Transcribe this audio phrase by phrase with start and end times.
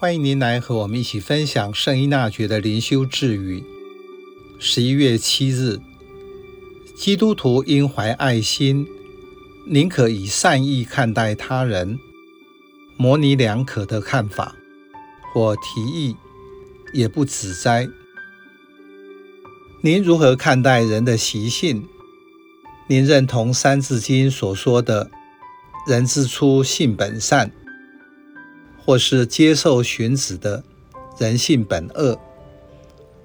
[0.00, 3.62] 欢迎您来和我们一起分享圣依纳爵的灵修智语。
[4.58, 5.78] 十一月七日，
[6.96, 8.86] 基督徒应怀爱心，
[9.66, 11.98] 宁可以善意看待他人。
[12.96, 14.56] 模棱两可的看法
[15.34, 16.16] 或提议，
[16.94, 17.86] 也不指摘。
[19.82, 21.86] 您如何看待人的习性？
[22.88, 25.10] 您认同《三字经》所说的
[25.86, 27.52] “人之初，性本善”，
[28.90, 30.64] 或是接受荀子的
[31.16, 32.18] “人性本恶”，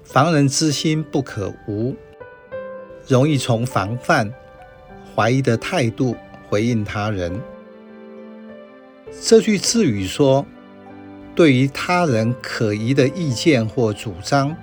[0.06, 1.96] 防人之心不可无，
[3.08, 4.32] 容易从防范、
[5.16, 6.16] 怀疑的态度
[6.48, 7.42] 回应他人。
[9.20, 10.46] 这句智语说：
[11.34, 14.56] 对于他人可疑的意见或主张，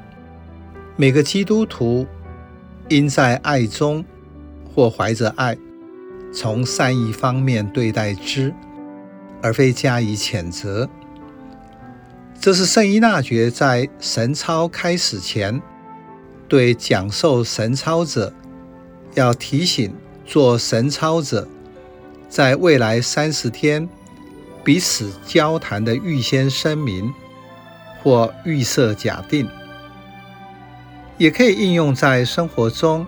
[0.95, 2.07] 每个基督徒
[2.91, 4.05] 应在爱中。
[4.73, 5.59] 或怀着爱，
[6.33, 8.55] 从善意方面对待之，
[9.43, 10.89] 而非加以谴责。
[12.41, 15.61] 这是圣依纳爵在神操开始前，
[16.49, 18.33] 对讲授神操者
[19.15, 21.47] 要提醒做神操者，
[22.29, 23.89] 在未来三十天
[24.65, 27.13] 彼此交谈的预先声明
[28.03, 29.49] 或预设假定，
[31.19, 33.07] 也可以应用在生活中。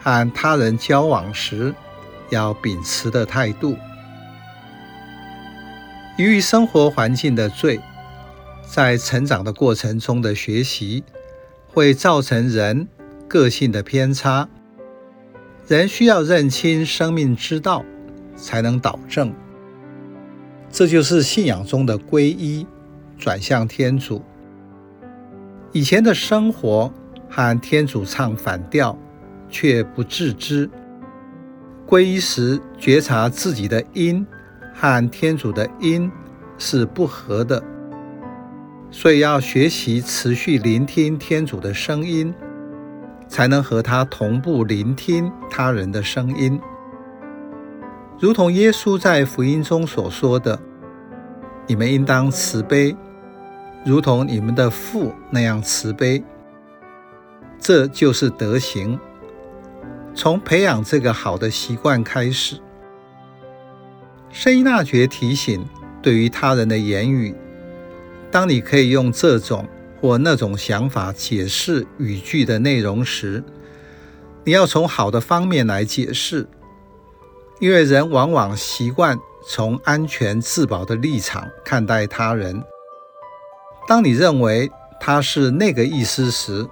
[0.00, 1.74] 和他人交往时
[2.30, 3.76] 要秉持的态度。
[6.18, 7.80] 由于生活环境的罪，
[8.66, 11.04] 在成长的过程中的学习，
[11.68, 12.88] 会造成人
[13.28, 14.48] 个性的偏差。
[15.68, 17.84] 人需要认清生命之道，
[18.34, 19.32] 才能导正。
[20.72, 22.66] 这就是信仰中的皈依，
[23.16, 24.20] 转向天主。
[25.70, 26.92] 以前的生活
[27.30, 28.98] 和天主唱反调。
[29.50, 30.68] 却不自知，
[31.86, 34.26] 皈依时觉察自己的音
[34.80, 36.08] 和天主的音
[36.56, 37.60] 是不合的，
[38.92, 42.32] 所以要学习持续聆听天主的声音，
[43.26, 46.60] 才能和他同步聆听他人的声音。
[48.20, 50.56] 如同耶稣在福音中所说的
[51.66, 52.96] ：“你们应当慈悲，
[53.84, 56.22] 如同你们的父那样慈悲。”
[57.58, 58.96] 这就是德行。
[60.14, 62.60] 从培养这个好的习惯开始，
[64.38, 65.66] 圣依纳爵提醒：
[66.00, 67.34] 对于他人的言语，
[68.30, 69.66] 当你可以用这种
[70.00, 73.42] 或那种想法解释语句的内容时，
[74.44, 76.46] 你要从好的方面来解释，
[77.58, 82.62] 因为人往往习惯从安全自保的立场看待他人。
[83.88, 86.64] 当你认为他是那个意思时，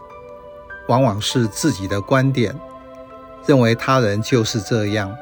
[0.87, 2.55] 往往是自己的观点。
[3.45, 5.13] 认为他人就是这样。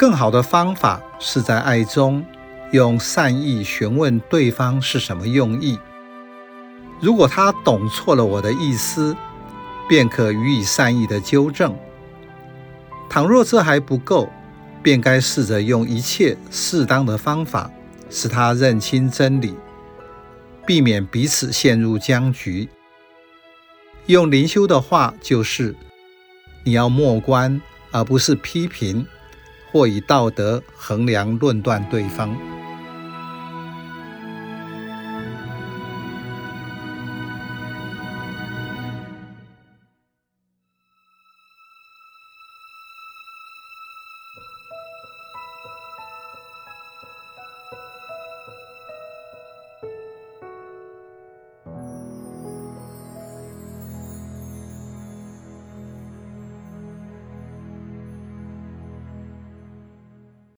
[0.00, 2.24] 更好的方法是在爱中
[2.72, 5.78] 用善意询问对方是什么用意。
[7.02, 9.14] 如果他懂错了我的意思，
[9.86, 11.76] 便可予以善意的纠正。
[13.10, 14.30] 倘若这还不够，
[14.82, 17.70] 便该试着用一切适当的方法，
[18.08, 19.54] 使他认清真理，
[20.66, 22.70] 避免彼此陷入僵局。
[24.06, 25.76] 用灵修的话就是。
[26.64, 29.06] 你要默观，而不是批评，
[29.72, 32.49] 或以道德衡量论断对方。